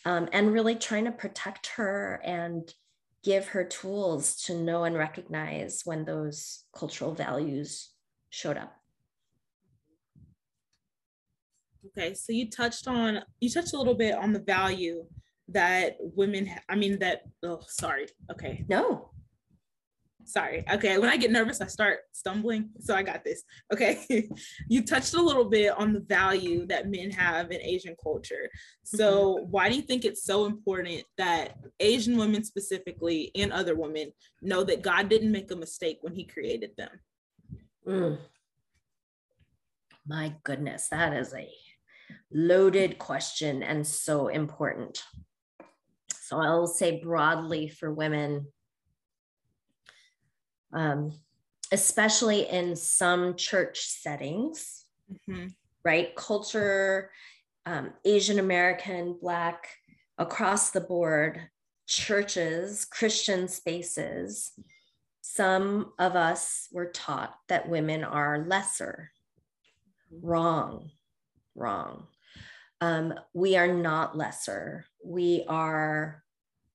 [0.06, 2.72] Um, and really trying to protect her and
[3.22, 7.90] give her tools to know and recognize when those cultural values
[8.30, 8.74] showed up.
[11.86, 15.04] Okay so you touched on you touched a little bit on the value
[15.52, 18.64] that women i mean that oh sorry okay.
[18.68, 19.10] No.
[20.26, 24.28] Sorry okay when i get nervous i start stumbling so i got this okay.
[24.68, 28.48] You touched a little bit on the value that men have in asian culture.
[28.84, 29.50] So mm-hmm.
[29.50, 34.62] why do you think it's so important that asian women specifically and other women know
[34.64, 36.90] that god didn't make a mistake when he created them?
[37.88, 38.18] Mm.
[40.06, 41.50] my goodness that is a
[42.30, 45.02] loaded question and so important
[46.30, 48.46] so I'll say broadly for women,
[50.72, 51.12] um,
[51.72, 55.48] especially in some church settings, mm-hmm.
[55.84, 56.14] right?
[56.14, 57.10] Culture,
[57.66, 59.70] um, Asian American, Black,
[60.18, 61.48] across the board,
[61.88, 64.52] churches, Christian spaces,
[65.22, 69.10] some of us were taught that women are lesser.
[70.12, 70.92] Wrong,
[71.56, 72.06] wrong
[72.80, 74.86] um, we are not lesser.
[75.04, 76.22] We are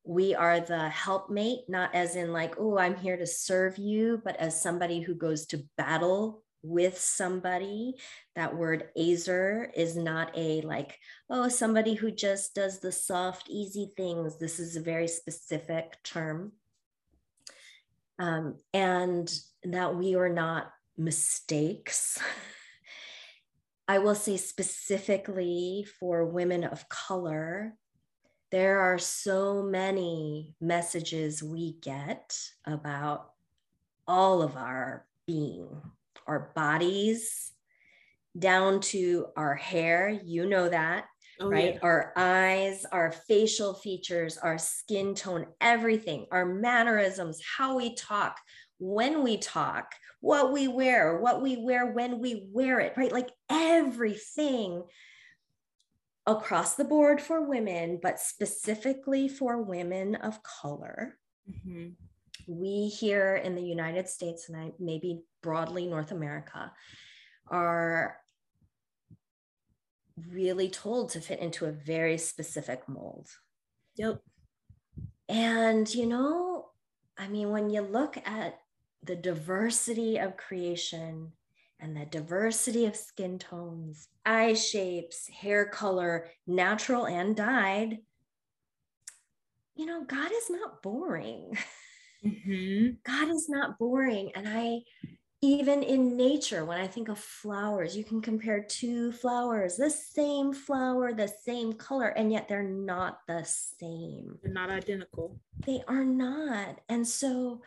[0.07, 4.35] we are the helpmate not as in like oh i'm here to serve you but
[4.35, 7.95] as somebody who goes to battle with somebody.
[8.35, 10.97] That word ezer is not a like
[11.29, 14.37] oh somebody who just does the soft easy things.
[14.37, 16.53] This is a very specific term.
[18.17, 19.31] Um, and
[19.63, 22.17] that we are not mistakes
[23.87, 27.75] I will say specifically for women of color,
[28.51, 33.31] there are so many messages we get about
[34.07, 35.69] all of our being,
[36.27, 37.51] our bodies,
[38.37, 40.19] down to our hair.
[40.23, 41.05] You know that,
[41.39, 41.75] oh, right?
[41.75, 41.79] Yeah.
[41.83, 48.39] Our eyes, our facial features, our skin tone, everything, our mannerisms, how we talk,
[48.77, 49.93] when we talk,
[50.25, 53.11] what we wear, what we wear when we wear it, right?
[53.11, 54.81] Like everything
[56.25, 61.89] across the board for women, but specifically for women of color, mm-hmm.
[62.47, 66.71] we here in the United States and I maybe broadly North America
[67.51, 68.17] are
[70.31, 73.27] really told to fit into a very specific mold.
[73.97, 74.21] Yep.
[75.29, 76.69] And you know,
[77.15, 78.59] I mean, when you look at
[79.05, 81.31] the diversity of creation
[81.79, 87.99] and the diversity of skin tones, eye shapes, hair color, natural and dyed,
[89.75, 91.57] you know, God is not boring.
[92.25, 92.91] Mm-hmm.
[93.05, 94.31] God is not boring.
[94.33, 94.79] And I,
[95.41, 100.53] even in nature, when I think of flowers, you can compare two flowers, the same
[100.53, 104.39] flower, the same color, and yet they're not the same.
[104.41, 105.37] They're not identical.
[105.65, 106.79] They are not.
[106.89, 107.61] And so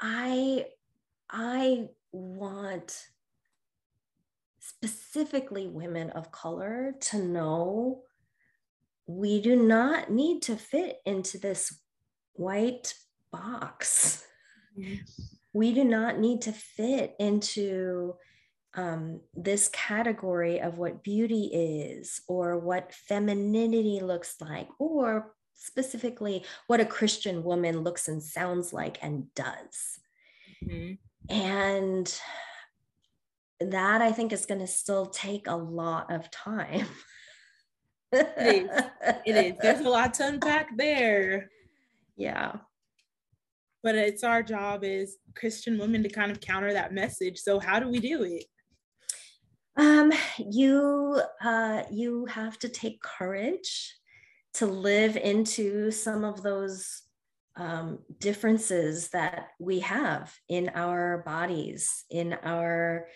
[0.00, 0.66] I,
[1.30, 3.06] I want
[4.60, 8.02] specifically women of color to know
[9.06, 11.78] we do not need to fit into this
[12.34, 12.94] white
[13.32, 14.24] box.
[14.78, 14.96] Mm-hmm.
[15.54, 18.14] We do not need to fit into
[18.74, 26.80] um, this category of what beauty is or what femininity looks like, or specifically what
[26.80, 29.98] a Christian woman looks and sounds like and does.
[30.64, 30.94] Mm-hmm.
[31.34, 32.20] And
[33.60, 36.86] that I think is going to still take a lot of time.
[38.12, 38.82] it is.
[39.26, 39.52] It is.
[39.60, 41.50] There's a lot to unpack there.
[42.16, 42.52] Yeah.
[43.82, 47.38] But it's our job as Christian women to kind of counter that message.
[47.38, 48.44] So how do we do it?
[49.76, 53.97] Um, you uh, you have to take courage
[54.58, 57.02] to live into some of those
[57.56, 63.08] um, differences that we have in our bodies, in our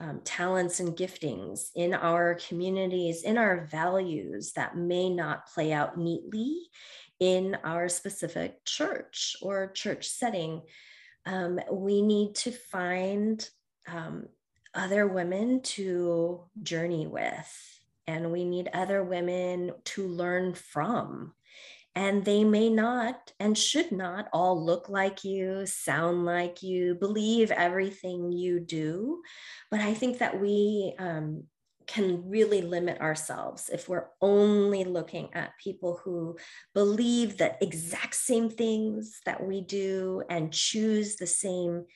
[0.00, 5.98] um, talents and giftings in our communities, in our values that may not play out
[5.98, 6.68] neatly
[7.20, 10.62] in our specific church or church setting.
[11.26, 13.46] Um, we need to find
[13.86, 14.26] um,
[14.74, 17.69] other women to journey with,
[18.10, 21.32] and we need other women to learn from
[21.94, 27.50] and they may not and should not all look like you, sound like you, believe
[27.50, 29.22] everything you do.
[29.70, 31.44] But I think that we um,
[31.86, 36.36] can really limit ourselves if we're only looking at people who
[36.74, 41.86] believe the exact same things that we do and choose the same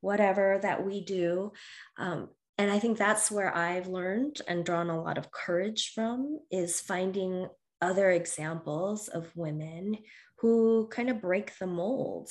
[0.00, 1.52] whatever that we do.
[1.96, 6.38] Um, and I think that's where I've learned and drawn a lot of courage from
[6.50, 7.48] is finding
[7.80, 9.98] other examples of women
[10.38, 12.30] who kind of break the mold.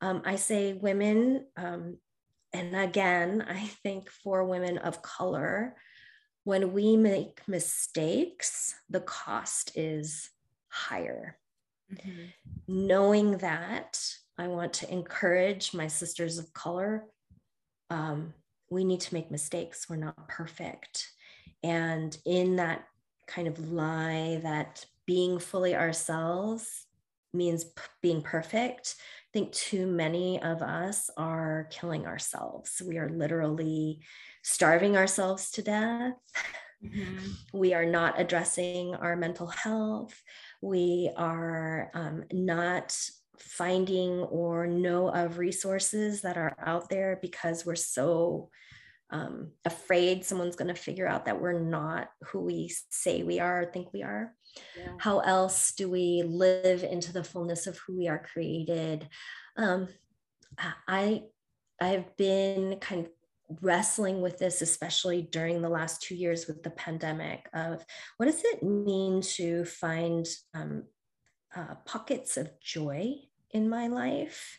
[0.00, 1.98] Um, I say women, um,
[2.52, 5.76] and again, I think for women of color,
[6.44, 10.30] when we make mistakes, the cost is
[10.68, 11.38] higher.
[11.90, 12.26] Mm-hmm.
[12.68, 13.98] Knowing that,
[14.36, 17.04] I want to encourage my sisters of color.
[17.88, 18.34] Um,
[18.74, 19.88] we need to make mistakes.
[19.88, 21.10] We're not perfect.
[21.62, 22.84] And in that
[23.26, 26.86] kind of lie that being fully ourselves
[27.32, 28.96] means p- being perfect.
[28.98, 32.82] I think too many of us are killing ourselves.
[32.86, 34.00] We are literally
[34.42, 36.12] starving ourselves to death.
[36.84, 37.30] Mm-hmm.
[37.58, 40.20] We are not addressing our mental health.
[40.60, 42.94] We are um, not
[43.38, 48.50] finding or know of resources that are out there because we're so
[49.10, 53.62] um, afraid someone's going to figure out that we're not who we say we are
[53.62, 54.34] or think we are.
[54.76, 54.92] Yeah.
[54.98, 59.08] How else do we live into the fullness of who we are created?
[59.56, 59.88] Um,
[60.88, 61.22] I
[61.80, 63.10] I've been kind of
[63.60, 67.48] wrestling with this, especially during the last two years with the pandemic.
[67.52, 67.84] Of
[68.16, 70.84] what does it mean to find um,
[71.56, 73.14] uh, pockets of joy
[73.50, 74.58] in my life?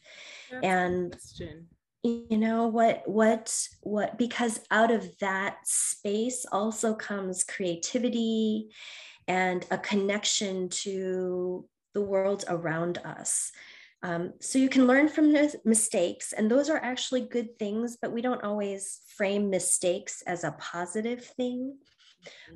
[0.51, 1.15] That's and
[2.03, 8.69] you know what what what because out of that space also comes creativity
[9.27, 13.51] and a connection to the world around us.
[14.03, 18.21] Um, so you can learn from mistakes and those are actually good things but we
[18.21, 21.77] don't always frame mistakes as a positive thing.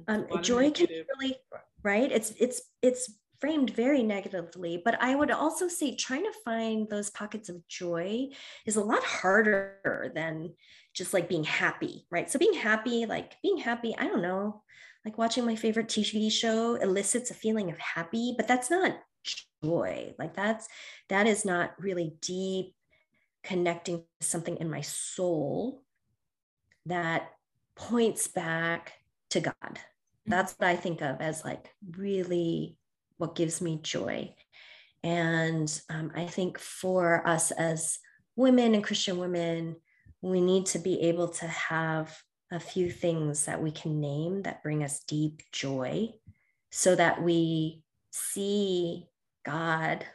[0.08, 1.38] Um, joy can be really
[1.84, 2.12] right?
[2.12, 4.82] It's it's it's framed very negatively.
[4.84, 8.30] But I would also say trying to find those pockets of joy
[8.66, 10.54] is a lot harder than
[10.94, 12.30] just like being happy, right?
[12.30, 14.64] So being happy, like being happy, I don't know,
[15.06, 18.98] like watching my favorite TV show elicits a feeling of happy, but that's not
[19.64, 20.14] joy.
[20.18, 20.68] Like that's
[21.10, 22.74] that is not really deep
[23.44, 25.84] connecting to something in my soul
[26.86, 27.32] that
[27.76, 28.94] points back
[29.30, 29.54] to God.
[29.62, 30.32] Mm-hmm.
[30.32, 32.78] That's what I think of as like really
[33.20, 34.34] what gives me joy.
[35.04, 38.00] And um, I think for us as
[38.36, 39.76] women and Christian women,
[40.22, 42.18] we need to be able to have
[42.52, 46.10] a few things that we can name that bring us deep joy
[46.72, 49.08] so that we see
[49.46, 50.06] God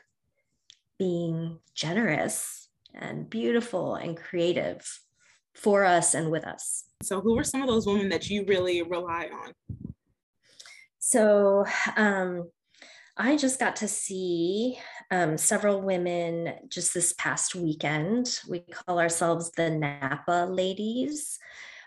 [0.99, 4.87] being generous and beautiful and creative
[5.55, 6.85] for us and with us.
[7.03, 9.53] So, who are some of those women that you really rely on?
[10.99, 11.65] So,
[11.97, 12.51] um,
[13.17, 14.79] I just got to see
[15.11, 18.41] um, several women just this past weekend.
[18.49, 21.39] We call ourselves the Napa ladies.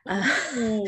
[0.08, 0.24] Uh,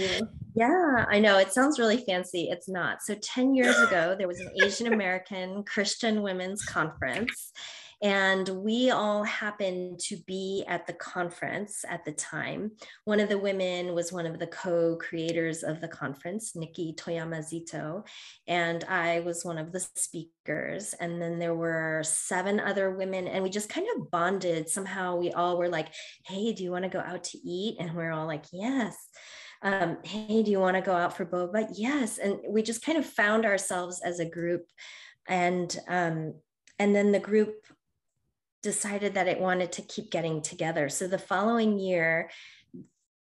[0.56, 2.48] yeah, I know it sounds really fancy.
[2.50, 3.02] It's not.
[3.02, 7.52] So, 10 years ago, there was an Asian American Christian Women's Conference,
[8.02, 12.72] and we all happened to be at the conference at the time.
[13.04, 18.06] One of the women was one of the co creators of the conference, Nikki Toyama-Szeto,
[18.48, 20.94] and I was one of the speakers.
[20.94, 24.70] And then there were seven other women, and we just kind of bonded.
[24.70, 25.90] Somehow we all were like,
[26.26, 27.78] hey, do you want to go out to eat?
[27.80, 28.96] And we're all like, yes.
[29.62, 31.68] Um, hey, do you want to go out for boba?
[31.74, 32.18] Yes.
[32.18, 34.66] And we just kind of found ourselves as a group.
[35.28, 36.36] And um,
[36.80, 37.56] and then the group
[38.62, 40.90] decided that it wanted to keep getting together.
[40.90, 42.30] So the following year,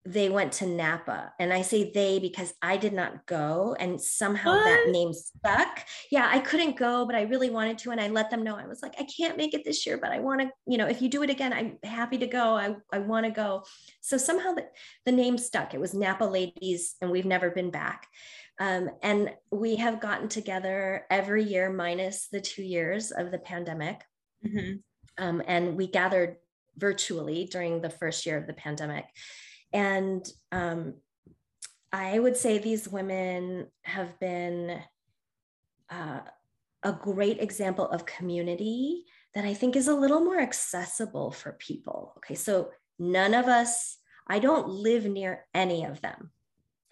[0.06, 1.32] they went to Napa.
[1.38, 4.64] And I say they because I did not go and somehow what?
[4.64, 5.80] that name stuck.
[6.10, 7.90] Yeah, I couldn't go, but I really wanted to.
[7.90, 10.12] And I let them know I was like, I can't make it this year, but
[10.12, 12.54] I want to, you know, if you do it again, I'm happy to go.
[12.54, 13.64] I, I want to go.
[14.02, 14.66] So somehow the,
[15.06, 15.72] the name stuck.
[15.72, 18.06] It was Napa Ladies, and we've never been back.
[18.60, 24.02] Um, and we have gotten together every year, minus the two years of the pandemic.
[24.46, 24.76] Mm-hmm.
[25.18, 26.36] Um, and we gathered
[26.76, 29.04] virtually during the first year of the pandemic.
[29.72, 30.94] And um,
[31.92, 34.80] I would say these women have been
[35.90, 36.20] uh,
[36.82, 39.04] a great example of community
[39.34, 42.14] that I think is a little more accessible for people.
[42.18, 43.98] Okay, so none of us,
[44.28, 46.30] I don't live near any of them.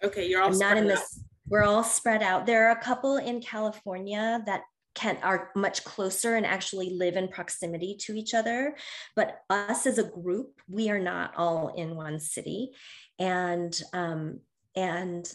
[0.03, 1.23] Okay, you're all not in this.
[1.47, 2.45] We're all spread out.
[2.45, 4.63] There are a couple in California that
[4.95, 8.75] can are much closer and actually live in proximity to each other.
[9.15, 12.71] But us as a group we are not all in one city.
[13.19, 14.39] And um,
[14.75, 15.31] and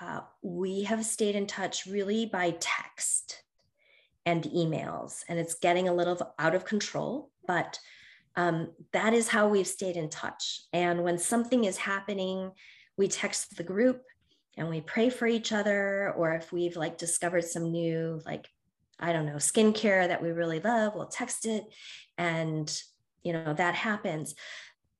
[0.00, 3.42] uh, we have stayed in touch really by text
[4.26, 5.22] and emails.
[5.28, 7.80] And it's getting a little out of control but
[8.36, 10.62] um, that is how we've stayed in touch.
[10.72, 12.52] And when something is happening
[13.00, 14.02] we text the group
[14.58, 18.46] and we pray for each other or if we've like discovered some new like
[19.00, 21.64] I don't know, skincare that we really love, we'll text it
[22.18, 22.70] and,
[23.22, 24.34] you know, that happens.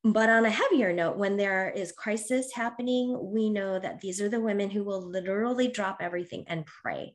[0.03, 4.31] But on a heavier note, when there is crisis happening, we know that these are
[4.31, 7.15] the women who will literally drop everything and pray.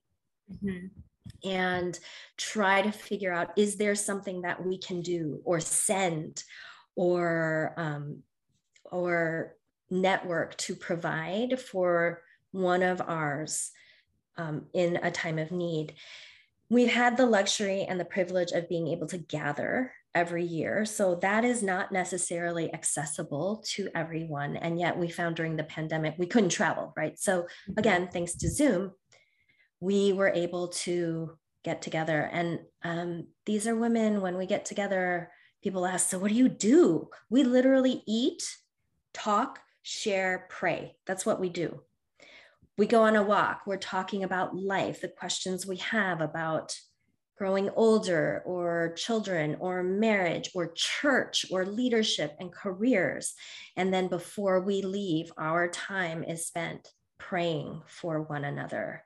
[0.52, 0.88] Mm-hmm.
[1.44, 2.00] And
[2.38, 6.44] try to figure out is there something that we can do or send
[6.96, 8.22] or um,
[8.92, 9.56] or
[9.90, 12.22] network to provide for
[12.52, 13.72] one of ours
[14.38, 15.96] um, in a time of need
[16.70, 20.86] we've had the luxury and the privilege of being able to gather every year.
[20.86, 24.56] So that is not necessarily accessible to everyone.
[24.56, 27.20] And yet we found during the pandemic, we couldn't travel, right?
[27.20, 27.74] So mm-hmm.
[27.78, 28.94] again, thanks to Zoom,
[29.80, 32.30] we were able to get together.
[32.32, 36.48] And um, these are women, when we get together, people ask, So what do you
[36.48, 37.10] do?
[37.30, 38.44] We literally eat,
[39.14, 40.96] talk, share, pray.
[41.06, 41.82] That's what we do
[42.78, 46.76] we go on a walk, we're talking about life, the questions we have about
[47.38, 53.34] growing older or children or marriage or church or leadership and careers.
[53.76, 59.04] And then before we leave, our time is spent praying for one another.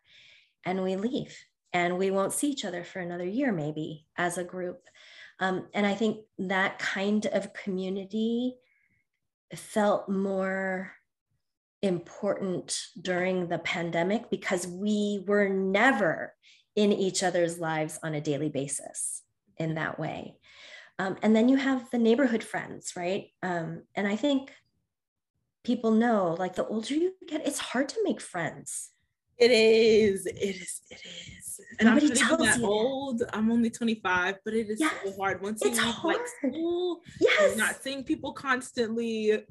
[0.66, 1.36] And we leave
[1.74, 4.82] and we won't see each other for another year, maybe as a group.
[5.40, 8.56] Um, and I think that kind of community
[9.56, 10.94] felt more
[11.82, 16.34] important during the pandemic because we were never
[16.76, 19.24] in each other's lives on a daily basis
[19.58, 20.36] in that way.
[20.98, 23.28] Um, and then you have the neighborhood friends, right?
[23.42, 24.52] Um, and I think
[25.64, 28.90] people know like the older you get, it's hard to make friends.
[29.38, 30.26] It is.
[30.26, 30.82] It is.
[30.90, 31.62] It is.
[31.80, 33.20] And Nobody I'm not even that old.
[33.20, 33.36] That.
[33.36, 34.94] I'm only 25, but it is yes.
[35.06, 35.42] so hard.
[35.42, 37.56] Once you leave like school, yes.
[37.58, 39.46] not seeing people constantly.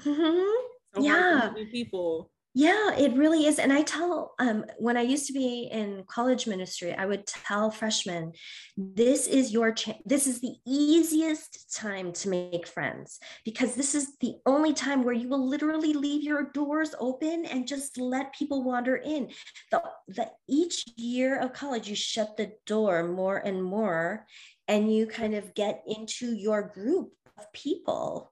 [0.00, 3.58] Mm-hmm yeah people Yeah, it really is.
[3.58, 7.72] And I tell, um, when I used to be in college ministry, I would tell
[7.72, 8.32] freshmen,
[8.76, 9.98] this is your chance.
[10.06, 15.14] This is the easiest time to make friends because this is the only time where
[15.14, 19.30] you will literally leave your doors open and just let people wander in.
[19.72, 24.26] The, the each year of college, you shut the door more and more,
[24.68, 28.30] and you kind of get into your group of people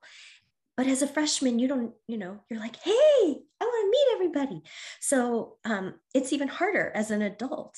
[0.77, 4.15] but as a freshman you don't you know you're like hey i want to meet
[4.15, 4.63] everybody.
[4.99, 7.77] So um, it's even harder as an adult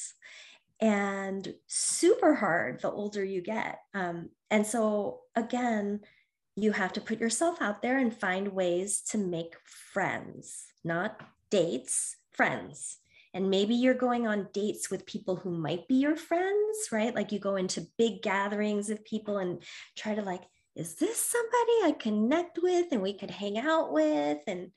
[0.79, 6.01] and super hard the older you get um, and so again
[6.55, 11.19] you have to put yourself out there and find ways to make friends not
[11.49, 12.97] dates friends.
[13.33, 17.13] And maybe you're going on dates with people who might be your friends right?
[17.13, 19.61] Like you go into big gatherings of people and
[19.97, 20.43] try to like
[20.76, 24.39] is this somebody I connect with and we could hang out with?
[24.47, 24.71] And,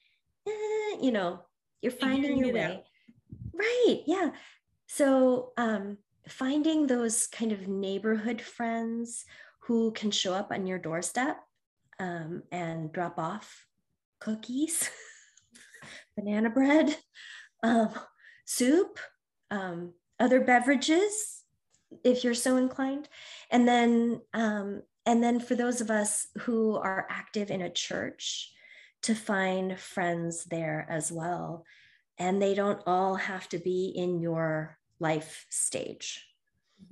[0.46, 1.40] eh, you know,
[1.82, 2.64] you're finding your way.
[2.64, 2.84] Out.
[3.52, 4.02] Right.
[4.06, 4.30] Yeah.
[4.86, 9.24] So, um, finding those kind of neighborhood friends
[9.60, 11.38] who can show up on your doorstep
[11.98, 13.66] um, and drop off
[14.20, 14.90] cookies,
[16.16, 16.96] banana bread,
[17.62, 17.90] um,
[18.44, 18.98] soup,
[19.50, 21.42] um, other beverages,
[22.04, 23.08] if you're so inclined.
[23.50, 28.52] And then um, and then for those of us who are active in a church,
[29.02, 31.64] to find friends there as well.
[32.18, 36.26] And they don't all have to be in your life stage.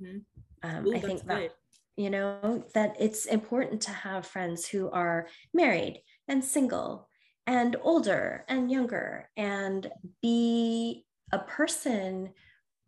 [0.01, 0.17] Mm-hmm.
[0.63, 1.51] Um, Ooh, I think that,
[1.95, 7.09] you know, that it's important to have friends who are married and single
[7.45, 9.91] and older and younger and
[10.23, 12.31] be a person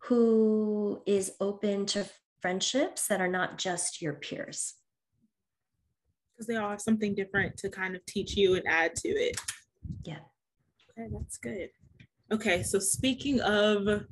[0.05, 2.09] who is open to
[2.41, 4.78] friendships that are not just your peers
[6.39, 9.35] because they all have something different to kind of teach you and add to it.
[10.05, 10.19] Yeah.
[10.97, 11.69] Okay, that's good.
[12.31, 14.05] Okay, so speaking of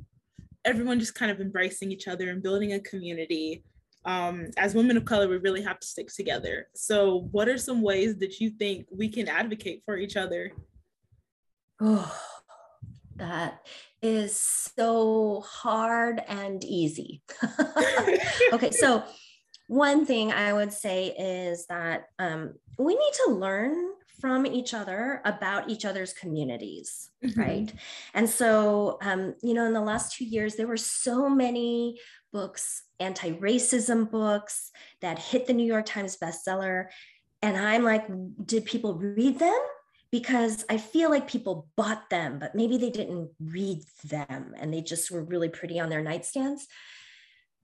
[0.65, 3.63] everyone just kind of embracing each other and building a community,
[4.03, 6.67] um, as women of color, we really have to stick together.
[6.75, 10.51] So, what are some ways that you think we can advocate for each other?
[11.79, 12.13] Oh,
[13.15, 13.65] that
[14.01, 17.21] is so hard and easy.
[18.53, 19.03] okay, so
[19.67, 25.21] one thing I would say is that um, we need to learn from each other
[25.25, 27.39] about each other's communities, mm-hmm.
[27.39, 27.73] right?
[28.13, 31.99] And so, um, you know, in the last two years, there were so many
[32.33, 36.85] books, anti racism books that hit the New York Times bestseller.
[37.41, 38.07] And I'm like,
[38.45, 39.59] did people read them?
[40.09, 44.81] Because I feel like people bought them, but maybe they didn't read them and they
[44.81, 46.61] just were really pretty on their nightstands.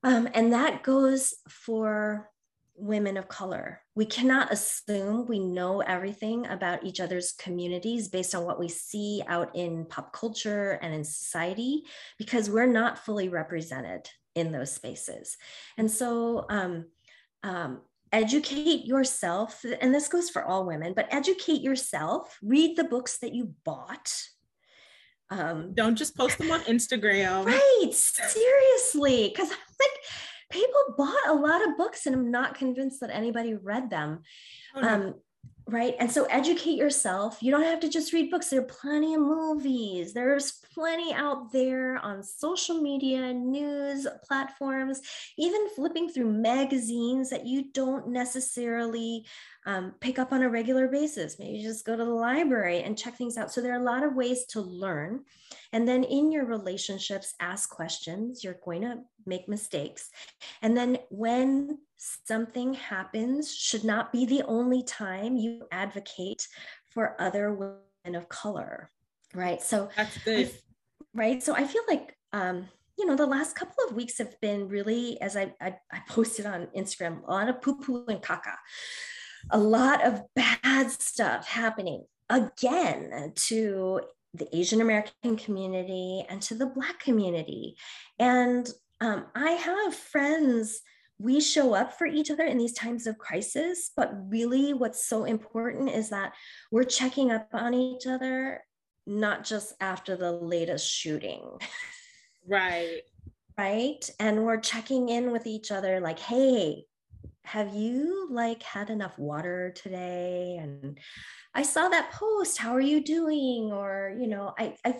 [0.03, 2.29] Um, and that goes for
[2.75, 3.81] women of color.
[3.95, 9.23] We cannot assume we know everything about each other's communities based on what we see
[9.27, 11.83] out in pop culture and in society
[12.17, 15.37] because we're not fully represented in those spaces.
[15.77, 16.85] And so, um,
[17.43, 17.81] um,
[18.11, 23.33] educate yourself, and this goes for all women, but educate yourself, read the books that
[23.33, 24.13] you bought
[25.29, 27.45] um, Don't just post them on Instagram.
[27.45, 27.93] Right.
[27.93, 29.29] Seriously.
[29.29, 29.89] Because like
[30.51, 34.21] people bought a lot of books and I'm not convinced that anybody read them.
[34.75, 34.87] Oh, no.
[34.87, 35.13] um,
[35.67, 35.95] right.
[35.99, 37.37] And so educate yourself.
[37.41, 38.49] You don't have to just read books.
[38.49, 40.13] There are plenty of movies.
[40.13, 45.01] There's plenty out there on social media, news platforms,
[45.37, 49.25] even flipping through magazines that you don't necessarily
[49.65, 51.39] um, pick up on a regular basis.
[51.39, 53.51] Maybe just go to the library and check things out.
[53.51, 55.21] So there are a lot of ways to learn.
[55.71, 58.43] And then in your relationships, ask questions.
[58.43, 60.09] You're going to make mistakes.
[60.61, 66.47] And then when something happens, should not be the only time you advocate
[66.89, 68.89] for other women of color.
[69.33, 69.61] Right.
[69.61, 70.51] So that's good.
[71.13, 71.41] Right.
[71.43, 75.19] So I feel like um, you know, the last couple of weeks have been really,
[75.21, 78.55] as I, I, I posted on Instagram, a lot of poo poo and caca
[79.51, 84.01] a lot of bad stuff happening again to
[84.33, 87.75] the Asian American community and to the Black community.
[88.17, 88.67] And
[88.99, 90.81] um, I have friends,
[91.23, 95.23] we show up for each other in these times of crisis, but really what's so
[95.23, 96.33] important is that
[96.69, 98.61] we're checking up on each other,
[99.07, 101.43] not just after the latest shooting.
[102.45, 103.01] Right.
[103.57, 104.09] right.
[104.19, 106.83] And we're checking in with each other like, hey,
[107.45, 110.97] have you like had enough water today and
[111.53, 114.95] i saw that post how are you doing or you know i i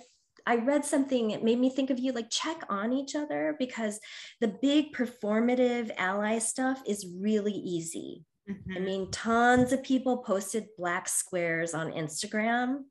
[0.45, 3.99] I read something, it made me think of you like check on each other because
[4.41, 8.25] the big performative ally stuff is really easy.
[8.49, 8.73] Mm-hmm.
[8.75, 12.83] I mean, tons of people posted black squares on Instagram.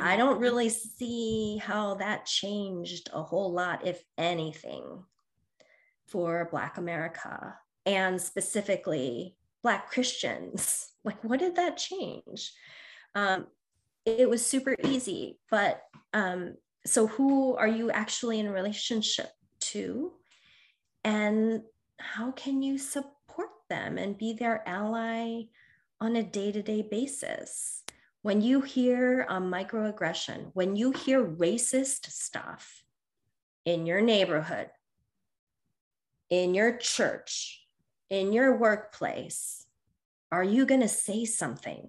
[0.00, 5.04] I don't really see how that changed a whole lot, if anything,
[6.06, 7.54] for Black America
[7.84, 10.88] and specifically Black Christians.
[11.04, 12.52] Like, what did that change?
[13.16, 13.48] Um,
[14.04, 15.82] it was super easy, but
[16.12, 19.30] um, so who are you actually in relationship
[19.60, 20.12] to?
[21.04, 21.62] And
[21.98, 25.42] how can you support them and be their ally
[26.00, 27.82] on a day to day basis?
[28.22, 32.84] When you hear a microaggression, when you hear racist stuff
[33.64, 34.70] in your neighborhood,
[36.30, 37.66] in your church,
[38.10, 39.66] in your workplace,
[40.30, 41.88] are you going to say something?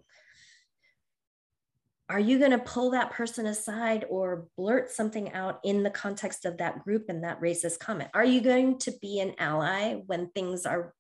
[2.10, 6.46] Are you going to pull that person aside or blurt something out in the context
[6.46, 8.10] of that group and that racist comment?
[8.14, 10.94] Are you going to be an ally when things are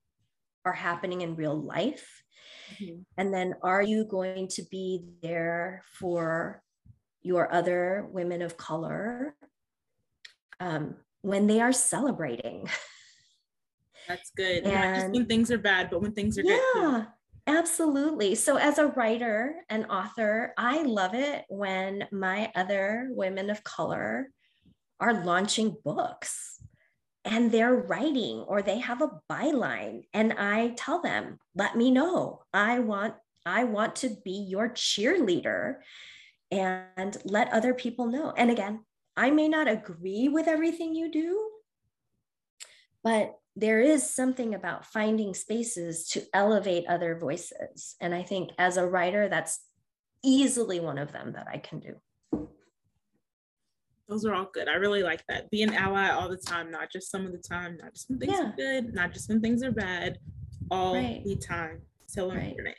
[0.65, 2.23] are happening in real life?
[2.73, 3.01] Mm-hmm.
[3.17, 6.61] And then are you going to be there for
[7.21, 9.35] your other women of color
[10.59, 12.69] um, when they are celebrating?
[14.07, 14.63] That's good.
[14.63, 16.81] And, Not just when things are bad, but when things are yeah, good.
[16.81, 17.05] Yeah,
[17.47, 18.35] absolutely.
[18.35, 24.29] So, as a writer and author, I love it when my other women of color
[24.99, 26.61] are launching books
[27.25, 32.41] and they're writing or they have a byline and i tell them let me know
[32.53, 33.13] i want
[33.45, 35.75] i want to be your cheerleader
[36.51, 38.83] and let other people know and again
[39.15, 41.49] i may not agree with everything you do
[43.03, 48.77] but there is something about finding spaces to elevate other voices and i think as
[48.77, 49.59] a writer that's
[50.23, 51.95] easily one of them that i can do
[54.09, 54.67] those are all good.
[54.67, 55.49] I really like that.
[55.49, 58.19] Be an ally all the time, not just some of the time, not just when
[58.19, 58.49] things yeah.
[58.49, 60.19] are good, not just when things are bad,
[60.69, 61.23] all right.
[61.23, 61.81] the time.
[62.07, 62.49] So right.
[62.49, 62.75] important.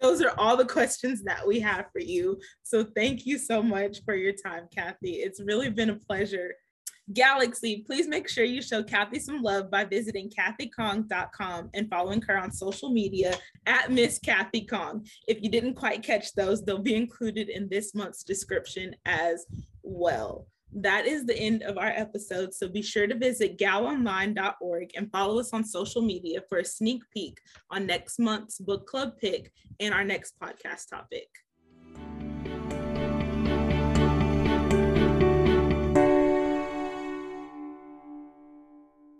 [0.00, 2.40] Those are all the questions that we have for you.
[2.62, 5.16] So thank you so much for your time, Kathy.
[5.16, 6.54] It's really been a pleasure.
[7.12, 12.38] Galaxy, please make sure you show Kathy some love by visiting kathykhang.com and following her
[12.38, 13.36] on social media
[13.66, 15.06] at Miss Kathy Khang.
[15.28, 19.44] If you didn't quite catch those, they'll be included in this month's description as
[19.82, 20.46] well.
[20.72, 22.54] That is the end of our episode.
[22.54, 27.02] So be sure to visit galonline.org and follow us on social media for a sneak
[27.12, 27.38] peek
[27.70, 31.28] on next month's book club pick and our next podcast topic.